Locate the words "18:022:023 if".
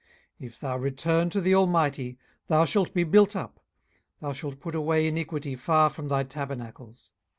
0.41-0.59